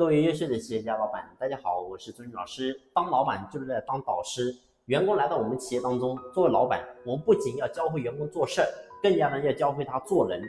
[0.00, 2.74] 各位优秀的企业家老板，大家好，我是周军老师。
[2.94, 4.50] 当老板就是在当导师，
[4.86, 8.66] 员工来到我们企业当中，作为老板，我们不仅要教会员工做事儿，
[9.02, 10.42] 更加呢要教会他做人。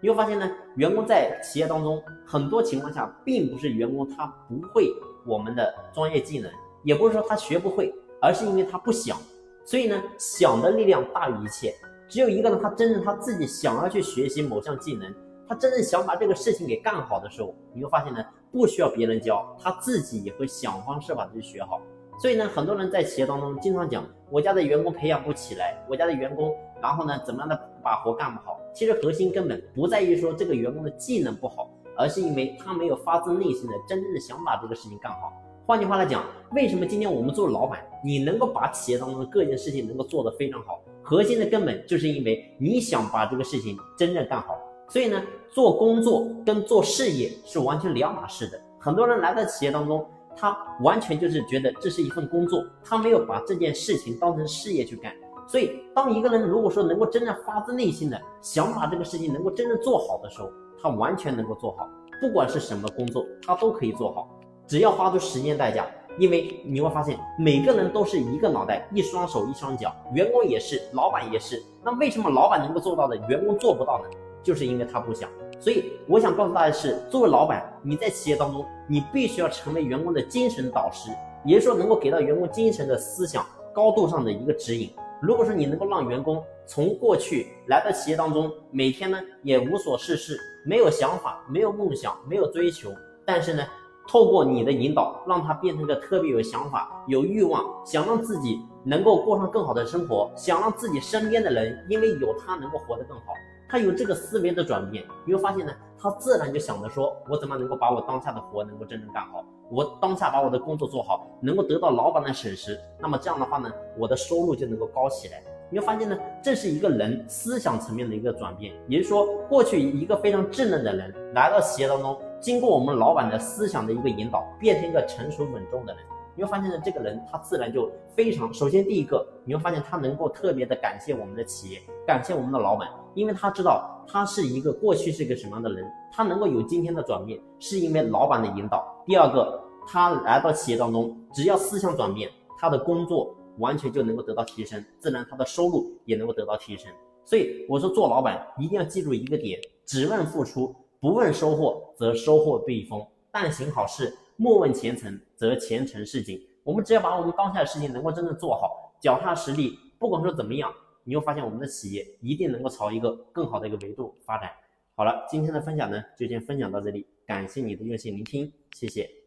[0.00, 4.88] 你会发现呢，员工在企业当中，很多情况下，并不是员工他不会
[5.26, 6.48] 我们的专业技能，
[6.84, 9.18] 也不是说他学不会，而是因为他不想。
[9.64, 11.74] 所以呢，想的力量大于一切。
[12.08, 15.12] 只有一个人，他真正他自己想要去学习某项技能。
[15.52, 21.78] 他真正想把这个事情给干好的时候，你会发现呢，不需要别人教，他自己也会想方设法的去学好。
[22.18, 28.58] 所以呢，很多人在企业当中经常讲，我家的员工培养不起来，我家的员工，然后呢，怎么样的把活干不好？
[28.72, 35.34] 其实核心根本不在于说这个员工的技能不好，而是因为他没有发自内心的真正的想把这个事情干好。
[35.66, 40.80] 换句话来讲，为什么今天我们做老板，你能够把企业当中的各件事情能够做得非常好？
[41.02, 44.56] 核心的根本就是因为你想把这个事情真正干好。
[44.92, 48.60] 所以呢，做工作跟做事业是完全两码事的。
[48.78, 50.06] 很多人来到企业当中，
[50.36, 55.10] 他完全就是觉得这是一份工作，他没有把这件事情当成事业去干。
[55.48, 60.50] 所以，当一个人如果说能够真正发自内心的想把这个事情能够真正做好的时候，
[60.82, 61.88] 他完全能够做好，
[62.20, 64.28] 不管是什么工作，他都可以做好，
[64.66, 65.86] 只要花出时间代价。
[66.18, 71.62] 因为你会发现，每个人都是一个脑袋、一双手、一双脚，员工也是，老板也是。
[71.82, 74.10] 那为什么老板能够做到的，员工做不到呢？
[74.42, 81.10] 就是因为他不想，所以我想告诉大家的是，作为老板，你在企业当中，你必须要成为员工的精神导师，
[81.44, 84.90] 也就是说，能够给到员工精神的思想高度上的一个指引。
[85.20, 92.90] 如果说你能够让员工从过去来到企业当中，每天呢也无所事事，没有想法，没有梦想，没有追求，
[93.24, 93.64] 但是呢，
[94.08, 103.26] 透过你的引导，让他变成一个特别有想法、有欲望，想让自己能够过上更好的生活，想让自己身边的人因为有他能够活得更好。
[103.72, 115.42] 他有这个思维的转变，你会发现呢，他自然就想着说，我怎么能够把我当下的活能够真正干好，我当下把我的工作做好，能够得到老板的赏识，那么这样的话呢，我的收入就能够高起来。
[115.70, 126.02] 你会发现呢，这是一个人思想层面的一个转变，也就是说，过去一个非常稚嫩的人来到企业当中，经过我们老板的思想的一个引导，变成一个成熟稳重的人。
[126.34, 128.52] 你会发现呢，这个人他自然就非常。
[128.52, 139.02] 首先，第一个，你会发现他能够特别的感谢我们的企业，感谢我们的老板，因为他知道他是一个过去是一个什么样的人，他能够有今天的转变，是因为老板的引导。
[139.06, 146.90] 第二个，他来到企业当中，只要思想转变，他的工作完全就能够得到提升，自然他的收入也能够得到提升。
[147.24, 153.04] 所以我说，做老板一定要记住一个点：只问付出，不问收获，则收获必丰。
[153.30, 154.16] 但行好事。
[154.36, 156.40] 莫问前程，则前程似锦。
[156.64, 160.72] 我们只要把我们当下的事情能够真正做好，脚踏实地，不管说怎么样，
[161.04, 164.50] 你会发现我们的企业一定能够朝一个更好的一个维度发展。
[164.94, 169.21] 好了，今天的分享呢，就先分享到这里，感谢你的用心聆听，谢谢。